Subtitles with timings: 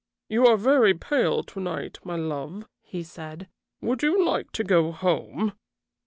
[0.29, 3.47] "You are very pale to night, my love," he said.
[3.81, 5.53] "Would you like to go home?"